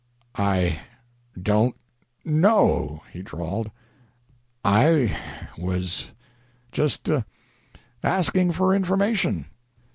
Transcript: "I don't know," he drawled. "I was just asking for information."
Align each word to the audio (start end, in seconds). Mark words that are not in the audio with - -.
"I 0.33 0.79
don't 1.39 1.75
know," 2.25 3.03
he 3.13 3.21
drawled. 3.21 3.69
"I 4.65 5.15
was 5.59 6.11
just 6.71 7.07
asking 8.03 8.53
for 8.53 8.73
information." 8.73 9.45